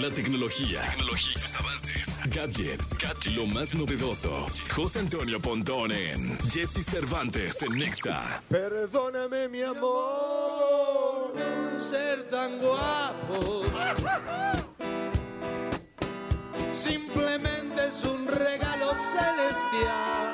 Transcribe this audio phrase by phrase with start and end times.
[0.00, 4.46] La tecnología, tecnología, sus avances, gadgets, lo más novedoso.
[4.74, 8.42] José Antonio Pontón en Jesse Cervantes en Nexa.
[8.48, 11.32] Perdóname, mi amor,
[11.78, 13.64] ser tan guapo.
[16.70, 20.33] Simplemente es un regalo celestial.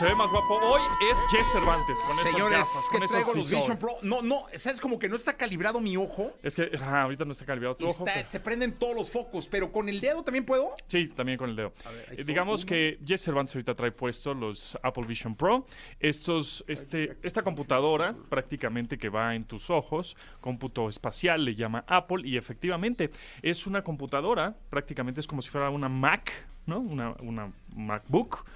[0.00, 0.80] Se ve más guapo hoy
[1.12, 3.50] es Jess Cervantes con esas Señores, gafas, que con traigo los.
[3.50, 3.98] Vision Pro.
[4.00, 6.32] No, no, sabes como que no está calibrado mi ojo.
[6.42, 8.06] Es que ahorita no está calibrado tu ojo.
[8.06, 10.74] pero- se prenden todos los focos, pero con el dedo también puedo.
[10.86, 11.74] Sí, también con el dedo.
[11.84, 12.68] ver, Eh, digamos uno.
[12.70, 15.66] que Jess Cervantes ahorita trae puestos los Apple Vision Pro.
[15.98, 22.26] Estos, este, esta computadora prácticamente que va en tus ojos, cómputo espacial le llama Apple
[22.26, 23.10] y efectivamente
[23.42, 26.32] es una computadora, prácticamente es como si fuera una Mac,
[26.64, 26.78] ¿no?
[26.80, 28.46] Una, una MacBook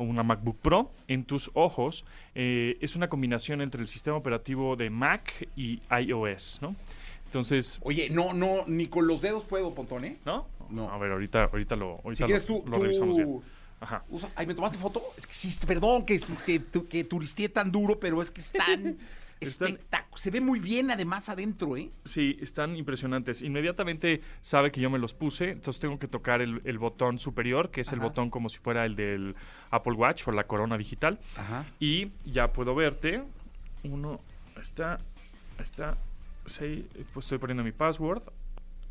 [0.00, 2.04] o una MacBook Pro en tus ojos.
[2.34, 6.74] Eh, es una combinación entre el sistema operativo de Mac y iOS, ¿no?
[7.26, 10.16] Entonces, Oye, no, no, ni con los dedos puedo, Pontón, ¿eh?
[10.24, 10.46] ¿no?
[10.70, 10.90] No.
[10.90, 13.40] A ver, ahorita, ahorita lo, ahorita Si lo- quieres tú, lo tú- revisamos bien.
[13.78, 14.04] Ajá.
[14.10, 15.02] usa- Ay, ¿me tomaste foto?
[15.16, 18.96] Es que sí, perdón que, este, que turisteé tan duro, pero es que están
[19.40, 20.20] Espectaculares.
[20.20, 21.90] Se ve muy bien además adentro, ¿eh?
[22.04, 23.42] Sí, están impresionantes.
[23.42, 27.70] Inmediatamente sabe que yo me los puse, entonces tengo que tocar el, el botón superior,
[27.70, 29.34] que es el botón como si fuera el del
[29.70, 31.18] Apple Watch o la corona digital.
[31.36, 31.64] Ajá.
[31.78, 33.22] Y ya puedo verte.
[33.84, 34.20] Uno,
[34.60, 34.98] está,
[35.58, 35.96] está,
[36.44, 38.22] seis, pues estoy poniendo mi password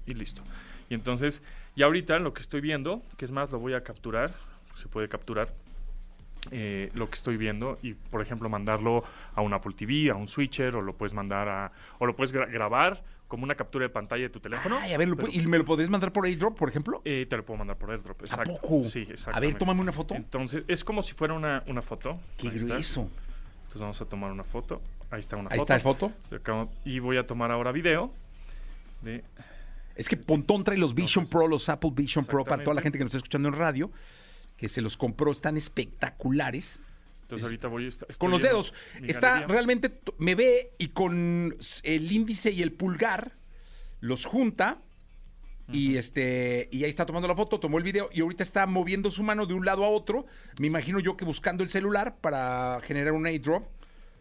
[0.05, 0.41] y listo.
[0.89, 1.43] Y entonces,
[1.75, 4.33] y ahorita lo que estoy viendo, que es más, lo voy a capturar,
[4.75, 5.53] se puede capturar.
[6.51, 9.03] Eh, lo que estoy viendo y por ejemplo mandarlo
[9.35, 12.33] a un Apple TV, a un switcher o lo puedes mandar a o lo puedes
[12.33, 14.79] gra- grabar como una captura de pantalla de tu teléfono.
[14.81, 17.01] Ay, a ver, ¿lo pero, pu- ¿y me lo podrías mandar por airdrop, por ejemplo?
[17.05, 18.53] eh, te lo puedo mandar por AirDrop, exacto.
[18.59, 18.83] poco?
[18.85, 20.15] Sí, A ver, tómame una foto.
[20.15, 22.19] Entonces, es como si fuera una, una foto.
[22.37, 23.01] Qué Ahí grueso.
[23.63, 24.81] Entonces vamos a tomar una foto.
[25.11, 25.73] Ahí está una Ahí foto.
[25.73, 25.79] está la
[26.39, 26.71] foto.
[26.85, 28.11] Y voy a tomar ahora video
[29.03, 29.23] de
[29.95, 32.81] Es que Pontón trae los Vision Entonces, Pro, los Apple Vision Pro, para toda la
[32.81, 33.91] gente que nos está escuchando en radio,
[34.59, 36.79] que se los compró, están espectaculares.
[37.21, 38.73] Entonces ahorita voy a estar- Con estoy los dedos.
[39.03, 43.33] Está realmente, me ve y con el índice y el pulgar
[44.01, 44.79] los junta.
[45.71, 49.11] Y este y ahí está tomando la foto, tomó el video y ahorita está moviendo
[49.11, 50.25] su mano de un lado a otro.
[50.59, 53.67] Me imagino yo que buscando el celular para generar un airdrop.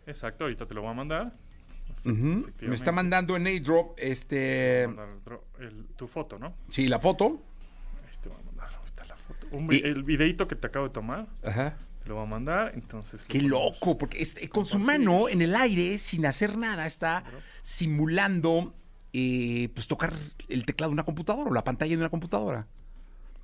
[0.06, 1.32] Exacto, ahorita te lo voy a mandar.
[2.04, 5.18] Me está mandando en airdrop Te este a
[5.62, 6.54] el- tu foto, ¿no?
[6.68, 7.42] sí, la foto.
[9.52, 11.76] Un Y- vi- el videito que te acabo de tomar, Ajá.
[12.02, 12.72] te lo voy a mandar.
[12.74, 13.24] Entonces.
[13.28, 17.24] Qué lo loco, porque este, con su mano en el aire, sin hacer nada, está
[17.62, 18.74] simulando
[19.12, 20.12] eh, pues tocar
[20.48, 22.66] el teclado de una computadora o la pantalla de una computadora.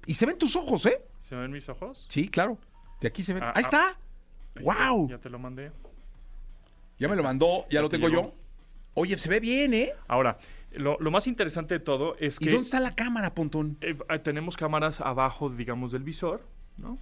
[0.06, 1.00] Y se ven tus ojos, ¿eh?
[1.20, 2.06] ¿Se ven mis ojos?
[2.10, 2.58] Sí, claro.
[3.00, 3.42] De aquí se ven.
[3.42, 3.60] Ah, Ahí ah.
[3.60, 3.86] está.
[4.56, 5.08] Ahí está, ¡Wow!
[5.08, 5.72] Ya te lo mandé.
[6.98, 8.22] Ya me lo mandó, ya Ya lo te tengo llegó.
[8.22, 8.34] yo.
[8.94, 9.92] Oye, se ve bien, ¿eh?
[10.06, 10.38] Ahora,
[10.76, 12.50] lo, lo más interesante de todo es ¿Y que.
[12.52, 13.76] dónde está la cámara, Pontón?
[13.80, 16.42] eh, eh, tenemos cámaras abajo, digamos, del visor,
[16.76, 16.98] ¿no?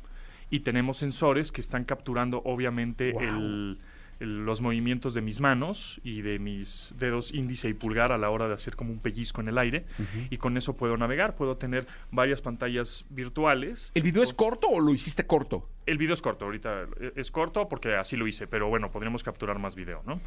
[0.51, 3.23] Y tenemos sensores que están capturando, obviamente, Wow.
[3.23, 3.79] el-
[4.21, 8.31] el- los movimientos de mis manos y de mis dedos índice y pulgar a la
[8.31, 9.85] hora de hacer como un pellizco en el aire.
[10.31, 13.91] Y con eso puedo navegar, puedo tener varias pantallas virtuales.
[13.97, 15.69] ¿El video es corto o lo hiciste corto?
[15.87, 19.25] El video es corto, ahorita eh, es corto porque así lo hice, pero bueno, podríamos
[19.25, 20.21] capturar más video, ¿no?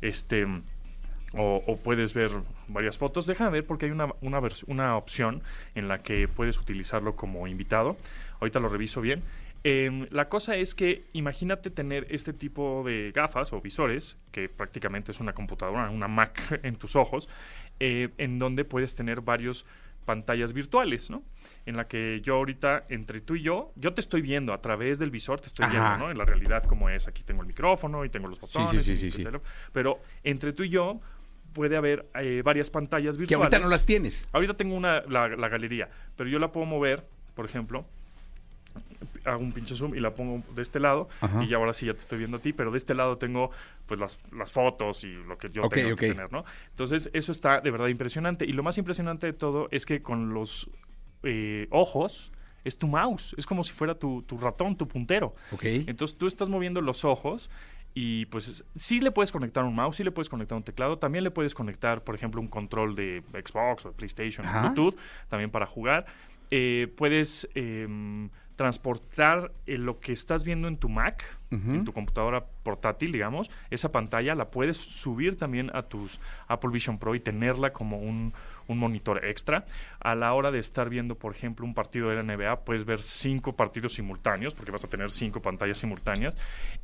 [0.00, 0.46] Este,
[1.34, 2.30] o, o puedes ver
[2.68, 3.26] varias fotos.
[3.26, 5.42] Déjame ver porque hay una, una, una opción
[5.74, 7.96] en la que puedes utilizarlo como invitado.
[8.40, 9.22] Ahorita lo reviso bien.
[9.62, 15.12] Em, la cosa es que imagínate tener este tipo de gafas o visores, que prácticamente
[15.12, 17.28] es una computadora, una Mac en tus ojos,
[17.78, 19.66] eh, en donde puedes tener varios
[20.06, 21.22] pantallas virtuales, ¿no?
[21.66, 24.98] En la que yo ahorita, entre tú y yo, yo te estoy viendo a través
[24.98, 25.72] del visor, te estoy Ajá.
[25.72, 26.10] viendo, ¿no?
[26.10, 28.84] En la realidad como es, aquí tengo el micrófono y tengo los sí, botones.
[28.86, 29.18] sí, y sí, sí.
[29.24, 29.42] teléfono,
[29.72, 31.00] Pero entre tú y yo
[31.52, 33.44] puede haber eh, varias pantallas Que virtuales.
[33.46, 34.28] ahorita no las tienes.
[34.32, 37.84] Ahorita tengo una, la, la galería, pero yo la puedo mover, por ejemplo,
[39.24, 41.42] hago un pinche zoom y la pongo de este lado Ajá.
[41.44, 43.50] y ya ahora sí ya te estoy viendo a ti, pero de este lado tengo
[43.86, 45.98] pues las, las fotos y lo que yo Ok, tengo ok.
[46.00, 46.44] que tener, ¿no?
[46.70, 50.32] Entonces eso está de verdad impresionante y lo más impresionante de todo es que con
[50.32, 50.70] los
[51.22, 52.32] eh, ojos
[52.64, 55.34] es tu mouse, es como si fuera tu, tu ratón, tu puntero.
[55.52, 55.64] Ok.
[55.64, 57.50] Entonces tú estás moviendo los ojos
[57.94, 60.98] y pues es- sí le puedes conectar un mouse, sí le puedes conectar un teclado,
[60.98, 64.60] también le puedes conectar, por ejemplo, un control de Xbox o de PlayStation, Ajá.
[64.70, 64.96] Bluetooth,
[65.28, 66.06] también para jugar.
[66.52, 72.44] Eh, puedes em, transportar eh, lo que estás viendo en tu Mac, en tu computadora
[72.62, 77.72] portátil, digamos, esa pantalla la puedes subir también a tus Apple Vision Pro y tenerla
[77.72, 78.32] como un,
[78.72, 79.64] un monitor extra.
[80.00, 83.02] A la hora de estar viendo, por ejemplo, un partido de la NBA, puedes ver
[83.02, 86.36] cinco partidos simultáneos, porque vas a tener cinco pantallas simultáneas.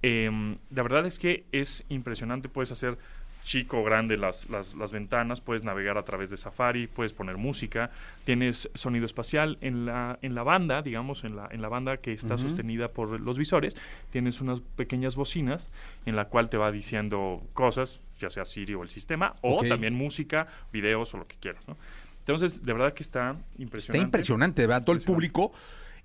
[0.03, 2.99] Em, la verdad es que es impresionante, puedes hacer
[3.47, 7.37] chico o grande las, las, las ventanas, puedes navegar a través de Safari, puedes poner
[7.37, 7.93] música,
[8.25, 12.13] tienes sonido espacial en la, en la banda, digamos, en la, en la banda que
[12.13, 13.77] está sostenida por los visores,
[14.11, 15.71] tienes unas pequeñas bocinas
[16.07, 19.95] en la cual te va diciendo cosas, ya sea Siri o el sistema, o también
[19.95, 21.77] música, videos o lo que quieras, ¿no?
[22.19, 23.99] Entonces, de verdad que está impresionante.
[23.99, 24.83] Está impresionante, ¿verdad?
[24.85, 25.53] Todo el público.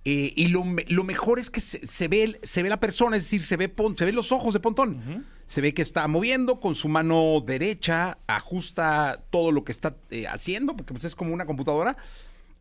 [0.05, 3.23] eh, y lo, lo mejor es que se, se ve, se ve la persona, es
[3.23, 5.25] decir, se ve, Pon- se ven los ojos de Pontón.
[5.51, 10.25] Se ve que está moviendo con su mano derecha, ajusta todo lo que está eh,
[10.25, 11.97] haciendo, porque pues, es como una computadora.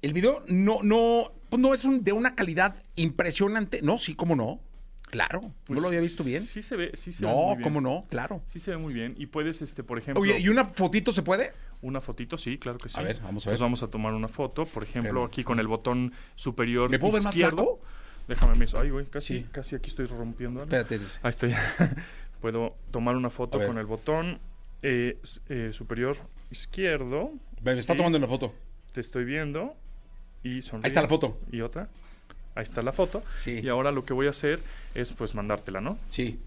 [0.02, 3.80] El video no, no, pues, no es un- de una calidad impresionante.
[3.80, 4.58] No, sí, cómo no.
[5.08, 5.40] Claro.
[5.42, 6.42] ¿No Pues, lo había visto bien?
[6.42, 7.62] Sí se ve, sí se ve No, muy bien.
[7.62, 8.42] cómo no, claro.
[8.48, 9.14] Sí se ve muy bien.
[9.16, 11.52] Y puedes, este, por ejemplo, Oye, ¿y una fotito se puede?
[11.82, 13.00] una fotito, sí, claro que sí.
[13.00, 13.58] ver, vamos a Entonces ver.
[13.60, 17.12] vamos a tomar una foto, por ejemplo, Pero- aquí con el botón superior ¿Me puedo
[17.14, 17.56] ver más izquierdo.
[17.56, 17.80] flaco?
[18.28, 19.46] Déjame, me- ay, güey, casi, Sí.
[19.50, 20.64] casi aquí estoy rompiendo algo.
[20.76, 20.98] Espérate.
[20.98, 21.18] dice.
[21.22, 21.52] Ahí estoy.
[22.40, 24.38] Puedo tomar una foto con el botón
[24.82, 26.16] eh, eh, superior
[26.50, 27.32] izquierdo.
[27.62, 28.54] Me está tomando una foto.
[28.92, 29.74] Te estoy viendo
[30.42, 30.86] y sonríe.
[30.86, 31.38] Ahí está la foto.
[31.52, 31.88] Y otra.
[32.54, 33.22] Ahí está la foto.
[33.40, 33.60] Sí.
[33.62, 34.60] Y ahora lo que voy a hacer
[34.94, 35.98] es pues mandártela, ¿no?
[36.08, 36.38] Sí.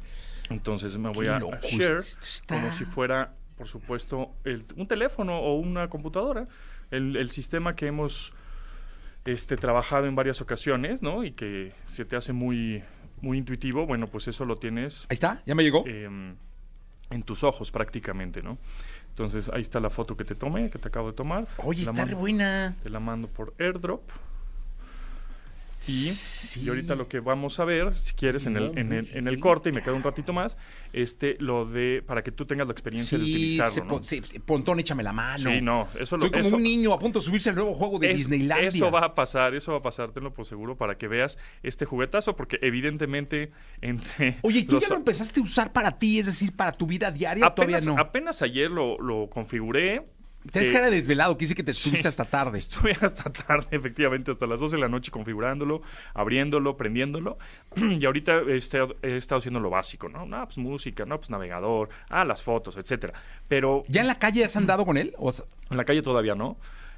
[0.49, 5.39] Entonces me voy a, a share está- como si fuera, por supuesto, el- un teléfono
[5.39, 6.47] o una computadora.
[6.91, 8.33] El, el sistema que hemos
[9.25, 11.23] este, trabajado en varias ocasiones, ¿no?
[11.23, 12.83] Y que se te hace muy,
[13.23, 13.87] muy intuitivo.
[13.87, 15.83] Bueno, pues eso lo tienes Ahí está, ya me llegó.
[15.87, 16.35] em,
[17.09, 18.57] en tus ojos prácticamente, ¿no?
[19.09, 21.47] Entonces ahí está la foto que te tomé, que te acabo de tomar.
[21.57, 22.75] Oye, La está re buena.
[22.83, 24.01] Te la mando por airdrop.
[25.87, 26.61] Y, Sí.
[26.63, 29.39] y ahorita lo que vamos a ver, si quieres, en el, en el, en el
[29.39, 30.57] corte, y me queda un ratito más,
[30.93, 33.87] este, lo de, para que tú tengas la experiencia de utilizarlo, se ¿no?
[33.87, 35.49] pon- se- se- Pontón, échame la mano.
[35.49, 37.73] Sí, no, eso lo Estoy como eso- un niño a punto de subirse al nuevo
[37.73, 38.67] juego de es- Disneylandia.
[38.69, 41.85] Eso va a pasar, eso va a pasar, tenlo por seguro, para que veas este
[41.85, 43.51] juguetazo, porque evidentemente
[43.81, 46.71] entre Oye, ¿y tú los- ya lo empezaste a usar para ti, es decir, para
[46.71, 48.01] tu vida diaria o todavía apenas, no?
[48.01, 50.05] apenas ayer lo, lo configuré.
[50.51, 52.59] Tienes que- cara de desvelado, que dice que te subiste hasta tarde.
[52.59, 55.81] Estuve hasta tarde, efectivamente, hasta las 12 de la noche configurándolo,
[56.13, 57.37] abriéndolo, prendiéndolo.
[57.77, 60.25] Y ahorita este, he estado haciendo lo básico, ¿no?
[60.25, 63.13] No, pues música, no, pues navegador, ah, las fotos, etcétera.
[63.47, 65.13] Pero ¿Ya en la calle has andado con él?
[65.17, 66.57] O sea, en la calle todavía no.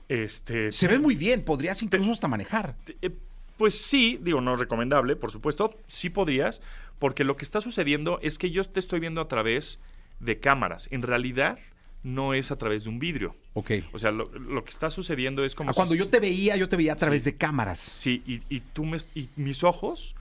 [0.10, 2.76] Este, se ve muy bien, podrías incluso hasta manejar.
[3.02, 3.10] eh,
[3.58, 6.62] pues sí, digo, no es recomendable, por supuesto, sí podrías,
[7.00, 9.80] porque lo que está sucediendo es que yo te estoy viendo a través
[10.20, 10.90] de cámaras.
[10.92, 11.58] En realidad,
[12.06, 13.36] no es a través de un vidrio.
[13.54, 13.72] Ok.
[13.92, 16.56] O sea, lo, lo que está sucediendo es como Ah, si cuando yo te veía,
[16.56, 17.80] yo te veía a través de cámaras.
[17.80, 20.16] Sí, y, y tú me, y mis ojos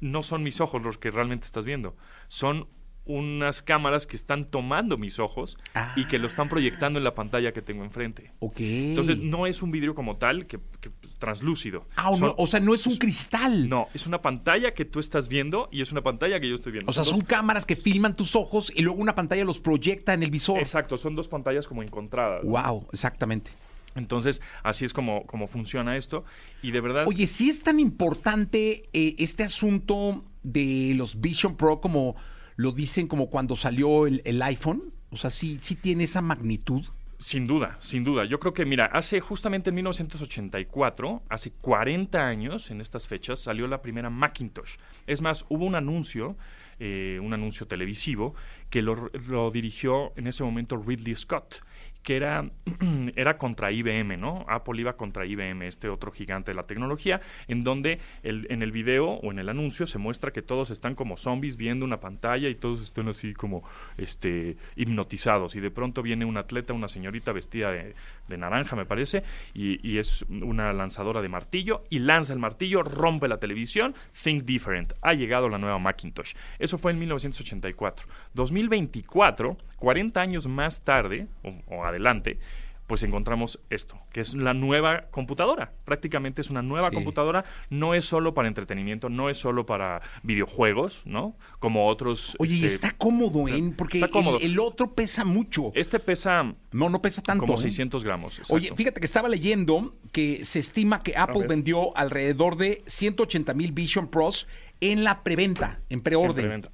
[0.00, 1.96] no son mis ojos los que realmente estás viendo.
[2.28, 2.68] Son
[3.06, 5.58] unas cámaras que están tomando mis ojos
[5.96, 8.32] y que lo están proyectando en la pantalla que tengo enfrente.
[8.38, 8.60] Ok.
[8.60, 11.86] Entonces, no es un vidrio como tal, que, que pues, translúcido.
[11.96, 13.68] Ah, Son- no- o sea, no es un cristal.
[13.68, 16.72] no, es una pantalla que tú estás viendo y es una pantalla que yo estoy
[16.72, 16.90] viendo.
[16.90, 20.22] O sea, son cámaras que filman tus ojos y luego una pantalla los proyecta en
[20.22, 20.58] el visor.
[20.58, 22.44] Exacto, son dos pantallas como encontradas.
[22.44, 23.50] Wow, exactamente.
[23.96, 26.24] Entonces, así es como, como funciona esto.
[26.62, 27.06] Y de verdad...
[27.08, 32.14] Oye, sí es tan importante eh, este asunto de los Vision Pro como
[32.60, 34.92] lo dicen como cuando salió el, iPhone.
[35.10, 36.84] O sea, sí, sí tiene esa magnitud.
[37.18, 38.26] Sin duda, sin duda.
[38.26, 43.66] Yo creo que, mira, hace justamente en 1984, hace 40 años, en estas fechas, salió
[43.66, 44.76] la primera Macintosh.
[45.06, 46.36] Es más, hubo un anuncio,
[46.78, 48.34] eh, un anuncio televisivo,
[48.68, 51.62] que lo, lo dirigió en ese momento Ridley Scott
[52.02, 52.50] que era,
[53.16, 54.44] era contra IBM, ¿no?
[54.48, 58.72] Apple iba contra IBM, este otro gigante de la tecnología, en donde el, en el
[58.72, 62.48] video o en el anuncio se muestra que todos están como zombies viendo una pantalla
[62.48, 63.62] y todos están así como
[63.98, 65.56] este, hipnotizados.
[65.56, 67.94] Y de pronto viene un atleta, una señorita vestida de,
[68.28, 69.22] de naranja, me parece,
[69.54, 74.44] y, y es una lanzadora de martillo, y lanza el martillo, rompe la televisión, Think
[74.44, 74.94] Different.
[75.02, 76.34] Ha llegado la nueva Macintosh.
[76.58, 78.08] Eso fue en 1984.
[78.34, 82.38] 2024, 40 años más tarde, o, o adelante,
[82.86, 85.72] pues encontramos esto, que es la nueva computadora.
[85.84, 86.96] Prácticamente es una nueva Sí.
[86.96, 87.44] computadora.
[87.68, 91.36] No es solo para entretenimiento, no es solo para videojuegos, ¿no?
[91.60, 92.34] Como otros.
[92.40, 93.62] Oye, y este, está cómodo, ¿eh?
[93.76, 94.38] Porque cómodo.
[94.40, 95.70] El, el otro pesa mucho.
[95.76, 96.42] Este pesa
[96.72, 97.42] No, no pesa tanto.
[97.46, 97.58] como ¿eh?
[97.58, 98.32] 600 gramos.
[98.38, 98.54] exacto.
[98.54, 103.70] Oye, fíjate que estaba leyendo que se estima que Apple vendió alrededor de 180 mil
[103.70, 104.48] Vision Pros
[104.80, 106.34] en la preventa, en En preorden.
[106.34, 106.70] preventa.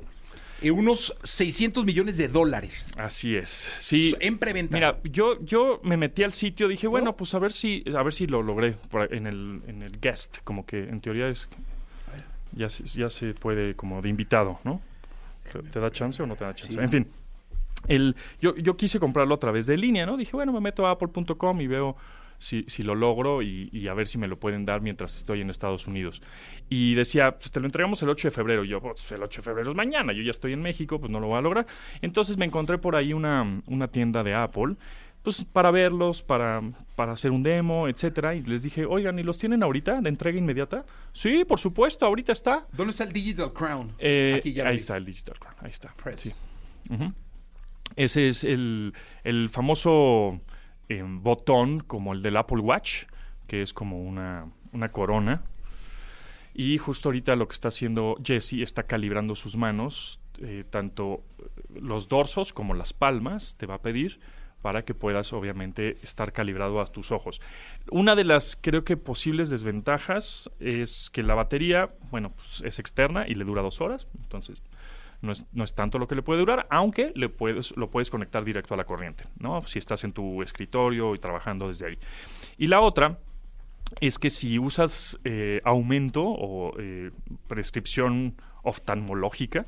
[0.62, 2.90] Eh, unos 600 millones de dólares.
[2.96, 3.50] Así es.
[3.80, 4.14] Sí.
[4.20, 4.74] En preventa.
[4.74, 8.14] Mira, yo, yo me metí al sitio, dije, bueno, pues a ver si, a ver
[8.14, 11.48] si lo logré por en el, en el guest, como que en teoría es
[12.52, 14.80] ya, se- ya se puede como de invitado, ¿no?
[15.52, 16.72] ¿Te, te da chance o no te da chance?
[16.74, 16.82] Sí.
[16.82, 17.06] En fin.
[17.86, 20.16] El, yo, yo quise comprarlo a través de línea, ¿no?
[20.16, 21.96] Dije, bueno, me meto a apple.com y veo
[22.38, 25.40] si, si lo logro y, y a ver si me lo pueden dar mientras estoy
[25.40, 26.22] en Estados Unidos.
[26.68, 28.64] Y decía, pues te lo entregamos el 8 de febrero.
[28.64, 31.10] Y yo, pues el 8 de febrero es mañana, yo ya estoy en México, pues
[31.12, 31.66] no lo voy a lograr.
[32.02, 34.76] Entonces me encontré por ahí una, una tienda de Apple
[35.22, 36.62] pues para verlos, para,
[36.94, 38.36] para hacer un demo, etcétera.
[38.36, 40.84] Y les dije, oigan, ¿y los tienen ahorita de entrega inmediata?
[41.10, 42.68] Sí, por supuesto, ahorita está.
[42.72, 43.92] ¿Dónde está el Digital Crown?
[43.98, 44.80] Eh, Aquí ya lo ahí vi.
[44.80, 45.92] está el Digital Crown, ahí está.
[47.96, 48.92] Ese es el,
[49.24, 50.40] el famoso
[50.88, 53.04] eh, botón como el del Apple Watch,
[53.46, 55.42] que es como una, una corona.
[56.54, 61.22] Y justo ahorita lo que está haciendo Jesse está calibrando sus manos, eh, tanto
[61.74, 64.20] los dorsos como las palmas, te va a pedir
[64.62, 67.40] para que puedas obviamente estar calibrado a tus ojos.
[67.90, 73.28] Una de las creo que posibles desventajas es que la batería, bueno, pues es externa
[73.28, 74.62] y le dura dos horas, entonces
[75.26, 78.10] no es, no es tanto lo que le puede durar, aunque le puedes, lo puedes
[78.10, 79.60] conectar directo a la corriente, ¿no?
[79.66, 81.98] Si estás en tu escritorio y trabajando desde ahí.
[82.56, 83.18] Y la otra
[84.00, 87.10] es que si usas eh, aumento o eh,
[87.46, 89.66] prescripción oftalmológica,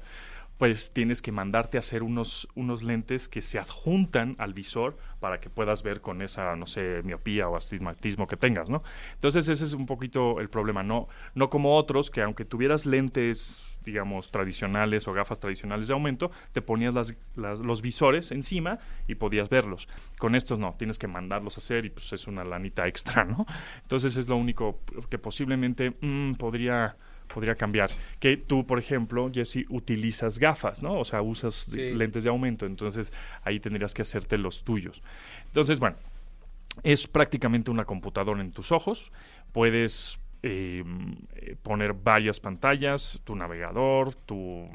[0.58, 5.40] pues tienes que mandarte a hacer unos, unos lentes que se adjuntan al visor para
[5.40, 8.82] que puedas ver con esa, no sé, miopía o astigmatismo que tengas, ¿no?
[9.14, 13.76] Entonces ese es un poquito el problema, no, no como otros que aunque tuvieras lentes,
[13.84, 19.14] digamos, tradicionales o gafas tradicionales de aumento, te ponías las, las- los visores encima y
[19.14, 19.88] podías verlos.
[20.18, 23.46] Con estos no, tienes que mandarlos a hacer y pues es una lanita extra, ¿no?
[23.82, 26.96] Entonces es lo único que posiblemente mm, podría
[27.32, 27.90] podría cambiar.
[28.18, 30.99] Que tú, por ejemplo, Jesse, utilizas gafas, ¿no?
[30.99, 31.92] O sea, usas Sí.
[31.94, 33.12] lentes de aumento, entonces
[33.44, 35.02] ahí tendrías que hacerte los tuyos.
[35.47, 35.97] Entonces, bueno,
[36.82, 39.12] es prácticamente una computadora en tus ojos.
[39.52, 40.85] Puedes eh,
[41.35, 44.68] eh, poner varias pantallas, tu navegador, tu,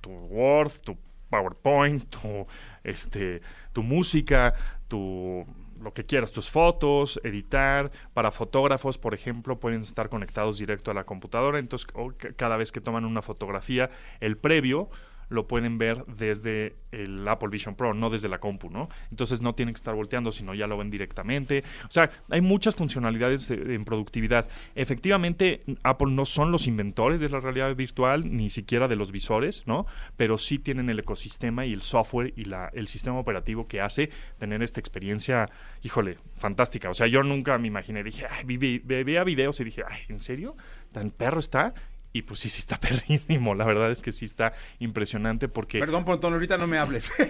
[0.00, 0.96] tu Word, tu
[1.28, 2.46] PowerPoint, tu,
[2.84, 4.54] este, tu música,
[4.86, 5.44] tu
[5.80, 7.90] lo que quieras, tus fotos, editar.
[8.14, 11.58] Para fotógrafos, por ejemplo, pueden estar conectados directo a la computadora.
[11.58, 11.88] Entonces,
[12.36, 14.90] cada vez que toman una fotografía, el previo
[15.28, 18.88] lo pueden ver desde el Apple Vision Pro, no desde la compu, ¿no?
[19.10, 21.62] Entonces no tienen que estar volteando, sino ya lo ven directamente.
[21.86, 24.48] O sea, hay muchas funcionalidades eh, en productividad.
[24.74, 29.64] Efectivamente, Apple no son los inventores de la realidad virtual, ni siquiera de los visores,
[29.66, 29.86] ¿no?
[30.16, 34.10] Pero sí tienen el ecosistema y el software y la, el sistema operativo que hace
[34.38, 35.50] tener esta experiencia,
[35.82, 36.88] híjole, fantástica.
[36.90, 40.00] O sea, yo nunca me imaginé, dije, ay, vi- vi- veía videos y dije, ay,
[40.08, 40.56] ¿en serio?
[40.92, 41.74] ¿Tan perro está?
[42.12, 43.54] Y pues sí, sí está perrísimo.
[43.54, 45.78] La verdad es que sí está impresionante porque...
[45.78, 47.12] Perdón, Pontón, ahorita no me hables.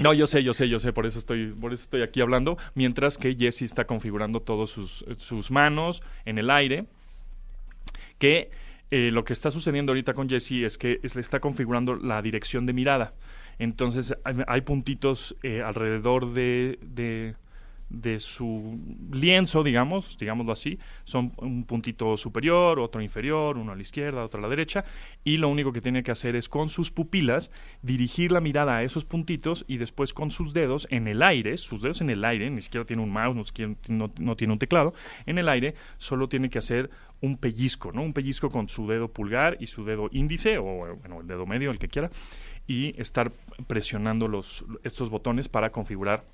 [0.00, 2.56] No, yo sé, yo sé, yo sé, por eso estoy, por eso estoy aquí hablando,
[2.76, 6.86] mientras que Jesse está configurando todos sus, sus manos en el aire,
[8.18, 8.52] que
[8.90, 12.64] eh, lo que está sucediendo ahorita con Jesse es que le está configurando la dirección
[12.64, 13.14] de mirada.
[13.58, 17.34] Entonces hay, hay puntitos eh, alrededor de, de,
[17.90, 18.78] de su
[19.10, 20.78] lienzo, digamos, digámoslo así.
[21.04, 24.84] Son un puntito superior, otro inferior, uno a la izquierda, otro a la derecha.
[25.24, 27.50] Y lo único que tiene que hacer es con sus pupilas
[27.82, 31.82] dirigir la mirada a esos puntitos y después con sus dedos en el aire, sus
[31.82, 33.52] dedos en el aire, ni siquiera tiene un mouse,
[33.88, 34.94] no, no tiene un teclado,
[35.26, 36.90] en el aire solo tiene que hacer
[37.20, 38.02] un pellizco, ¿no?
[38.02, 41.70] Un pellizco con su dedo pulgar y su dedo índice, o bueno, el dedo medio,
[41.70, 42.10] el que quiera,
[42.66, 43.32] y estar
[43.66, 46.24] presionando los, estos botones para configurar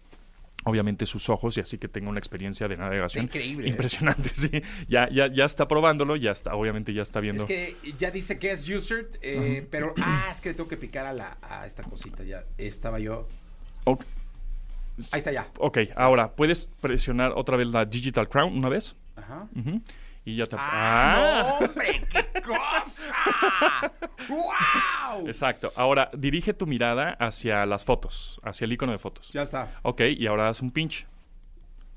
[0.65, 4.51] obviamente sus ojos y así que tenga una experiencia de navegación increíble, impresionante, sí.
[4.89, 7.43] Ya, ya, ya está probándolo, ya está, obviamente ya está viendo.
[7.43, 10.77] Es que ya dice que es user, eh, pero ah, es que le tengo que
[10.77, 12.45] picar a la a esta cosita ya.
[12.59, 13.29] Estaba yo.
[15.11, 15.49] Ahí está ya.
[15.59, 18.95] ok, ahora, ¿puedes presionar otra vez la Digital Crown una vez?
[19.17, 19.49] Ajá.
[19.55, 19.81] Ujú.
[20.27, 20.57] Y ya te...
[20.59, 22.03] ¡Ah, no, hombre!
[22.11, 23.93] ¡Qué cosa!
[24.29, 25.27] ¡Wow!
[25.27, 25.73] Exacto.
[25.77, 29.31] Ahora, dirige tu mirada hacia las fotos, hacia el icono de fotos.
[29.31, 29.73] Ya está.
[29.83, 31.07] Ok, y ahora haz un pinch.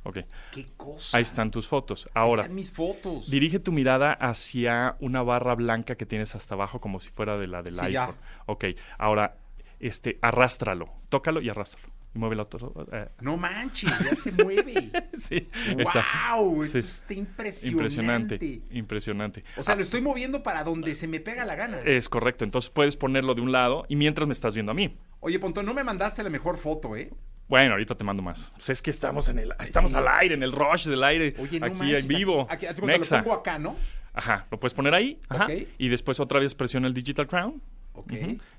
[0.04, 0.20] Ok,
[0.52, 1.18] ¡Qué cosa!
[1.18, 2.06] ahí están tus fotos.
[2.14, 3.30] Ahí Ahora, están mis fotos.
[3.30, 7.48] dirige tu mirada hacia una barra blanca que tienes hasta abajo como si fuera de
[7.48, 8.04] la del Sí, ya.
[8.06, 8.18] iPhone.
[8.46, 8.66] Ok,
[8.98, 9.36] ahora,
[9.80, 10.90] este, arrástralo.
[11.10, 11.90] Tócalo y arrástralo.
[12.16, 12.48] Y muévelo.
[12.48, 14.92] todo, eh, No manches, ya se mueve.
[15.18, 16.64] sí, ¡Wow!
[16.64, 16.80] sí.
[16.80, 18.36] Eso está impresionante.
[18.36, 19.44] Impresionante, impresionante.
[19.58, 21.80] O sea, lo estoy moviendo para donde se me pega la gana.
[21.86, 24.98] Es correcto, entonces puedes ponerlo de un lado y mientras me estás viendo a mí.
[25.20, 27.12] Oye, Pontón, no me mandaste la mejor foto, ¿eh?
[27.50, 28.52] Bueno, ahorita te mando más.
[28.56, 29.98] Pues es que estamos en el, estamos Sí.
[29.98, 32.02] al aire, en el rush del aire, Oye, no aquí manches.
[32.02, 32.48] en vivo.
[32.50, 33.18] Aquí, aquí, Nexa.
[33.20, 33.76] lo pongo acá, ¿no?
[34.14, 35.52] Ajá, lo puedes poner ahí, ajá, Ok.
[35.78, 37.62] y después otra vez presiona el Digital Crown.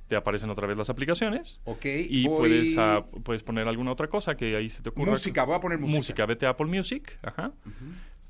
[0.09, 1.61] Te aparecen otra vez las aplicaciones.
[1.65, 1.85] Ok.
[1.85, 5.13] Y voy- puedes, ah, puedes poner alguna otra cosa que ahí se te ocurra.
[5.13, 5.97] Música, voy a poner música.
[5.99, 7.53] Música, vete a Apple Music, ajá.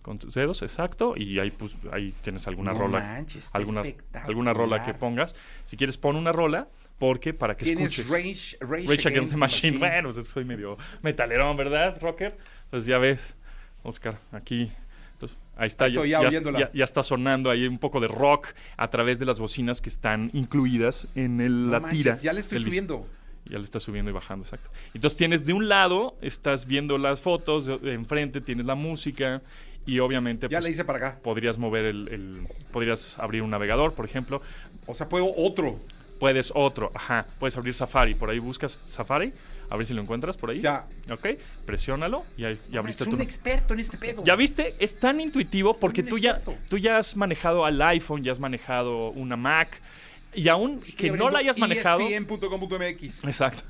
[0.02, 1.14] Con tus dedos, exacto.
[1.16, 3.00] Y ahí, pues, ahí tienes alguna No rola.
[3.00, 3.82] manches, alguna,
[4.24, 5.34] alguna rola que pongas.
[5.66, 8.08] Si quieres, pon una rola, porque para que escuches.
[8.08, 9.78] Rage, Rage, Rage Against the Machine.
[9.78, 12.36] Bueno, pues soy medio metalerón, ¿verdad, rocker?
[12.70, 13.36] Pues ya ves.
[13.82, 14.72] Oscar, aquí.
[15.18, 18.88] Entonces, ahí está, estoy ya ya- ya está sonando ahí un poco de rock a
[18.88, 22.14] través de las bocinas que están incluidas en el, No la manches, tira.
[22.16, 23.04] ya le estoy subiendo.
[23.44, 24.70] Ya le estás subiendo y bajando, exacto.
[24.94, 29.42] Entonces tienes de un lado, estás viendo las fotos, de, de enfrente tienes la música
[29.86, 31.18] y obviamente Ya pues, le hice para acá.
[31.20, 34.40] podrías mover el, el- podrías abrir un navegador, por ejemplo.
[34.86, 35.80] O sea, puedo otro.
[36.20, 39.32] Puedes otro, ajá, puedes abrir Safari, por ahí buscas Safari,
[39.70, 40.60] a ver si lo encuentras por ahí.
[40.60, 40.86] Ya.
[41.10, 41.26] Ok,
[41.64, 43.16] presiónalo y ahí ya abriste es tu...
[43.16, 44.24] un experto en este pedo.
[44.24, 44.74] ¿Ya viste?
[44.78, 49.10] Es tan intuitivo porque tú ya, tú ya has manejado al iPhone, ya has manejado
[49.10, 49.80] una Mac
[50.34, 52.00] y aún Estoy que no la hayas manejado...
[52.00, 53.24] ESPN.com.mx.
[53.24, 53.64] Exacto.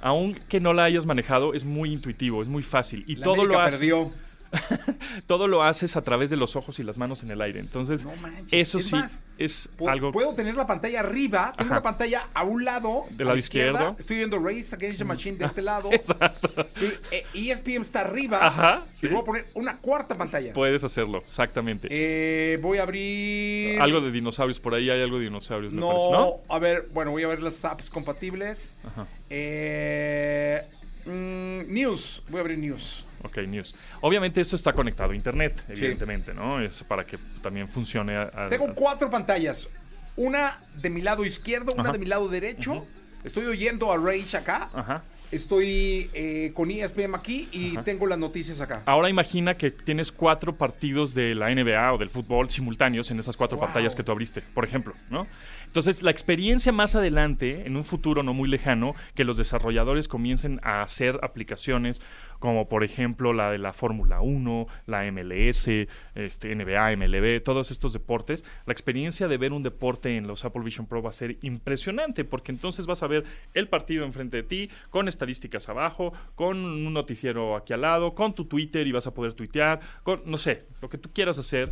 [0.00, 3.04] Aún que no la hayas manejado, es muy intuitivo, es muy fácil.
[3.06, 4.12] Y La todo lo, América haces, perdió.
[5.26, 7.60] todo lo haces a través de los ojos y las manos en el aire.
[7.60, 8.48] Entonces, No manches.
[8.52, 10.10] eso Es sí más, es Pu- algo...
[10.12, 11.76] Puedo tener la pantalla arriba, tengo Ajá.
[11.76, 13.94] la pantalla a un lado, lado la izquierda.
[13.98, 15.92] Estoy viendo Race Against the Machine de este lado.
[15.92, 16.48] Exacto.
[16.56, 18.38] Estoy- eh, ESPN está arriba.
[18.46, 19.08] Ajá, Y sí.
[19.08, 20.52] voy a poner una cuarta pantalla.
[20.52, 21.88] Puedes hacerlo, exactamente.
[21.90, 23.80] Eh, voy a abrir.
[23.80, 26.54] algo de dinosaurios, por ahí hay algo de dinosaurios, me No, parece, ¿no?
[26.54, 28.74] a ver, bueno, voy a ver las apps compatibles.
[28.84, 29.06] Ajá.
[29.30, 30.62] Eh,
[31.06, 33.04] mm, news, voy a abrir news.
[33.22, 33.74] Ok, news.
[34.00, 35.84] Obviamente esto está conectado a internet, Sí.
[35.84, 36.60] evidentemente, ¿no?
[36.60, 38.16] Es para que también funcione.
[38.16, 39.68] a- a- Tengo cuatro pantallas.
[40.16, 41.92] Una de mi lado izquierdo, una Ajá.
[41.92, 42.86] de mi lado derecho.
[43.24, 44.70] Estoy oyendo a Rage acá.
[44.72, 45.02] Ajá.
[45.30, 47.84] Estoy eh, con ESPN aquí y Ajá.
[47.84, 48.82] tengo las noticias acá.
[48.86, 53.36] Ahora imagina que tienes cuatro partidos de la NBA o del fútbol simultáneos en esas
[53.36, 53.66] cuatro Wow.
[53.66, 55.26] pantallas que tú abriste, por ejemplo, ¿no?
[55.66, 60.60] Entonces, la experiencia más adelante, en un futuro no muy lejano, que los desarrolladores comiencen
[60.62, 62.00] a hacer aplicaciones
[62.38, 65.68] como por ejemplo la de la Fórmula 1, la MLS,
[66.14, 70.62] este, NBA, MLB, todos estos deportes, la experiencia de ver un deporte en los Apple
[70.62, 74.42] Vision Pro va a ser impresionante porque entonces vas a ver el partido enfrente de
[74.44, 79.08] ti, con estadísticas abajo, con un noticiero aquí al lado, con tu Twitter y vas
[79.08, 81.70] a poder tuitear, con, no sé, lo que tú quieras hacer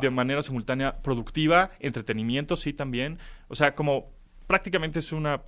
[0.00, 3.18] de manera simultánea, productiva, entretenimiento, sí también.
[3.48, 4.10] O sea, como
[4.46, 5.42] prácticamente es una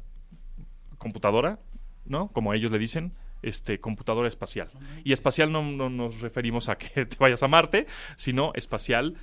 [0.98, 1.58] computadora,
[2.04, 2.28] ¿no?
[2.28, 4.68] Como ellos le dicen, este, computadora espacial.
[5.02, 9.16] Y espacial no, no nos referimos a que te vayas a Marte, sino espacial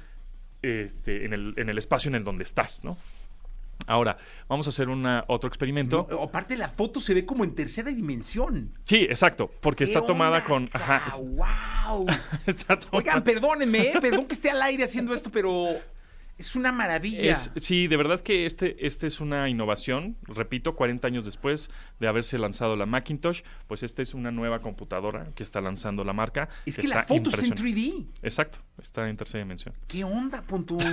[0.61, 2.97] este, en, el, en el espacio en el donde estás, ¿no?
[3.85, 4.17] Ahora,
[4.49, 6.05] vamos a hacer una, otro experimento.
[6.09, 8.73] No, aparte, la foto se ve como en tercera dimensión.
[8.85, 10.69] Sí, exacto, porque está ¿Qué tomada onda con...
[10.73, 12.05] Ajá, ¡Wow!
[12.45, 13.93] está tomada- Oigan, perdónenme, ¿eh?
[14.01, 15.69] perdón que esté al aire haciendo esto, pero
[16.37, 17.19] es una maravilla.
[17.31, 20.17] Es- sí, de verdad que este, este es una innovación.
[20.23, 21.69] Repito, 40 años después
[21.99, 26.13] de haberse lanzado la Macintosh, pues esta es una nueva computadora que está lanzando la
[26.13, 26.49] marca.
[26.65, 27.81] Es que Está la foto está en impresionante.
[27.81, 28.05] 3D.
[28.23, 29.73] Exacto, está en tercera dimensión.
[29.87, 30.77] ¿Qué onda, punto?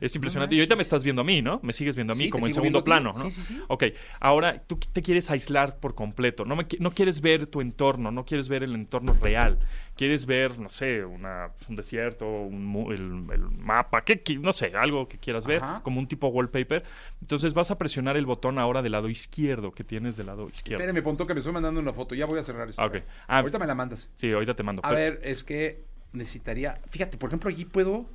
[0.00, 0.54] Es impresionante.
[0.54, 1.60] y ahorita me estás viendo a mí, ¿no?
[1.62, 3.24] Me sigues viendo a mí Sí, como en segundo plano, ¿no?
[3.24, 3.60] Sí, sí, sí.
[3.68, 3.84] Ok,
[4.18, 6.44] ahora tú te quieres aislar por completo.
[6.46, 9.58] No, me no quieres ver tu entorno, no quieres ver el entorno real.
[9.96, 14.72] Quieres ver, no sé, una, un desierto, un el, el mapa, ¿qué qui- no sé,
[14.74, 15.82] algo que quieras ver, Ajá.
[15.84, 16.82] como un tipo wallpaper.
[17.20, 20.82] Entonces vas a presionar el botón ahora del lado izquierdo que tienes del lado izquierdo.
[20.82, 22.16] Espérame, punto, que me estoy mandando una foto.
[22.16, 22.82] Ya voy a cerrar esto.
[22.82, 22.96] Ah, ok.
[23.28, 24.10] Ah, Ahorita me la mandas.
[24.16, 24.82] Sí, ahorita te mando.
[24.84, 26.80] A Pero- ver, es que necesitaría.
[26.90, 28.06] Fíjate, por ejemplo, allí puedo.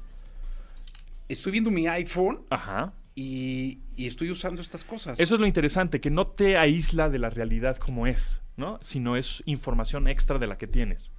[1.27, 2.91] Estoy viendo mi iPhone Ajá.
[3.15, 5.19] y, y estoy usando estas cosas.
[5.19, 8.79] Eso es lo interesante, que no te aísla de la realidad como es, ¿no?
[8.81, 11.11] Sino es información extra de la que tienes.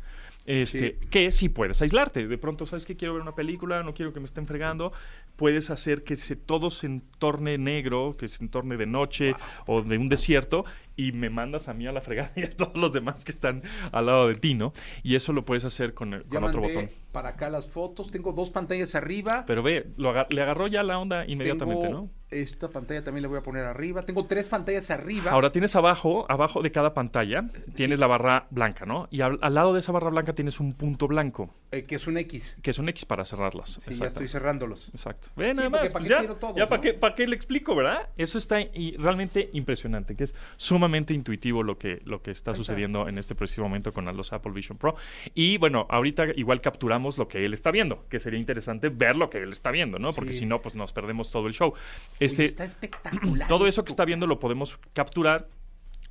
[0.46, 1.09] Este, Sí.
[1.11, 2.26] Que sí puedes aislarte.
[2.26, 2.96] De pronto, ¿sabes qué?
[2.96, 4.92] Quiero ver una película, no quiero que me estén fregando.
[5.37, 9.35] Puedes hacer que se, todo se entorne negro, que se entorne de noche
[9.66, 10.64] o de un desierto
[11.09, 13.63] y me mandas a mí a la fregada y a todos los demás que están
[13.93, 14.73] al lado de ti, ¿no?
[15.03, 16.91] Y eso lo puedes hacer con, el- con otro botón.
[17.13, 18.11] para acá las fotos.
[18.11, 19.45] Tengo dos pantallas arriba.
[19.47, 22.11] Pero ve, lo le agarró ya la onda inmediatamente, Tengo ¿no?
[22.31, 24.03] Esta pantalla también la voy a poner arriba.
[24.05, 25.33] Tengo tres pantallas arriba.
[25.33, 29.09] Ahora tienes abajo, abajo de cada pantalla, tienes la barra blanca, ¿no?
[29.11, 32.07] Y al, al lado de esa barra blanca tienes un punto blanco, eh, que es
[32.07, 32.57] un X.
[32.63, 33.81] que es un X para cerrarlas.
[33.85, 34.91] Sí, ya estoy cerrándolos.
[34.95, 35.29] Exacto.
[35.35, 35.93] Ve, Sí, nada porque más.
[35.93, 38.09] ¿para pues ya, todos, ya ¿para qué, para qué le explico, verdad?
[38.17, 43.09] Eso está y realmente impresionante, que es sumamente intuitivo lo que, lo que está sucediendo
[43.09, 44.96] en este preciso momento con los Apple Vision Pro.
[45.35, 49.31] Y bueno, ahorita igual capturamos lo que él está viendo, que sería interesante ver lo
[49.31, 50.12] que él está viendo, ¿no?
[50.12, 50.40] Porque Sí.
[50.40, 51.74] si no, pues nos perdemos todo el show.
[52.18, 53.48] Ese, está espectacular.
[53.48, 55.48] todo eso que está viendo lo podemos capturar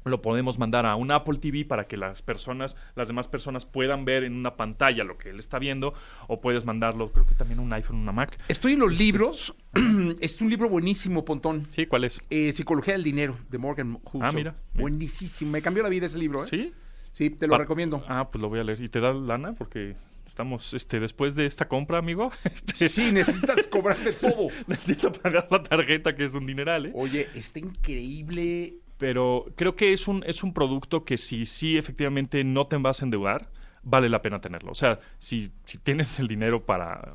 [0.05, 4.05] lo podemos mandar a un Apple TV para que las personas, las demás personas puedan
[4.05, 5.93] ver en una pantalla lo que él está viendo,
[6.27, 8.39] o puedes mandarlo, creo que también un iPhone, una Mac.
[8.47, 9.55] Estoy en los libros.
[10.19, 11.67] es un libro buenísimo, Pontón.
[11.69, 12.23] Sí, ¿cuál es?
[12.29, 14.21] Eh, Psicología del Dinero, de Morgan Housel.
[14.23, 14.55] Ah, mira.
[14.73, 15.51] Buenísimo.
[15.51, 16.47] Me cambió la vida ese libro, ¿eh?
[16.49, 16.73] ¿Sí?
[17.12, 18.03] Sí, te lo recomiendo.
[18.07, 18.81] Ah, pues lo voy a leer.
[18.81, 19.53] ¿Y te da lana?
[19.53, 19.95] Porque
[20.27, 24.47] estamos, este, después de esta compra, amigo, este, Sí, necesitas cobrarme todo.
[24.67, 26.91] necesito pagar la tarjeta, que es un dineral, ¿eh?
[26.95, 28.75] Oye, está increíble.
[28.99, 33.01] Pero creo que es un, es un producto que si sí efectivamente no te vas
[33.01, 33.49] a endeudar,
[33.81, 34.71] vale la pena tenerlo.
[34.71, 37.13] O sea, si, si tienes el dinero para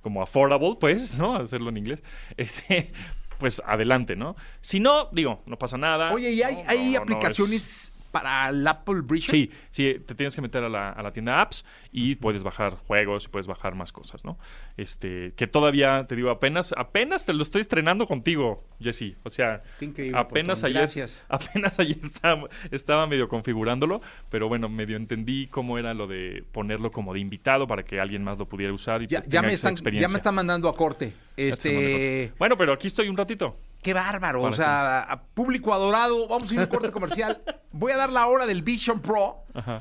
[0.00, 1.34] como affordable, pues, ¿no?
[1.36, 2.02] Hacerlo en inglés.
[2.38, 2.92] Este,
[3.38, 4.34] pues adelante, ¿no?
[4.62, 6.10] Si no, digo, no pasa nada.
[6.12, 9.30] Oye, ¿y hay, No, hay no, aplicaciones es- para el Apple Vision?
[9.30, 12.74] Sí, sí, te tienes que meter a la, a la tienda apps y puedes bajar
[12.74, 14.38] juegos y puedes bajar más cosas, ¿no?
[14.78, 19.16] Este, que todavía, te digo, apenas, apenas te lo estoy estrenando contigo, Jesse.
[19.22, 21.26] O sea, Está increíble, apenas ayer, gracias.
[21.28, 24.00] apenas ayer estaba, estaba medio configurándolo,
[24.30, 28.24] pero bueno, medio entendí cómo era lo de ponerlo como de invitado para que alguien
[28.24, 30.74] más lo pudiera usar y Ya, ya me esa están, ya me están mandando a
[30.74, 31.12] corte.
[31.36, 32.32] Ya te están mandando Este.
[32.38, 33.56] Bueno, pero aquí estoy un ratito.
[33.86, 34.42] Qué bárbaro.
[34.42, 37.40] O sea, a público adorado, vamos a ir a un corte comercial.
[37.72, 39.44] Voy a dar la hora del Vision Pro.
[39.54, 39.80] Ajá,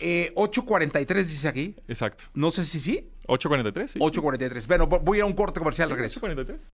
[0.00, 1.76] Eh, 8.43 dice aquí.
[1.86, 2.24] exacto.
[2.34, 3.08] No sé si sí.
[3.28, 3.98] 8.43, sí.
[4.00, 4.66] 8.43.
[4.66, 6.20] Bueno, voy a un corte comercial, regreso.
[6.20, 6.58] 8.43.